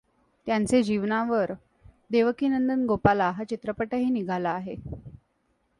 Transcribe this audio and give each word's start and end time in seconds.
त्यांचे 0.47 0.81
जीवनावर 0.83 1.51
देवकीनंदन 2.11 2.85
गोपाला 2.85 3.29
हा 3.29 3.43
चित्रपटही 3.43 4.09
निघाला 4.09 4.49
आहे. 4.49 4.75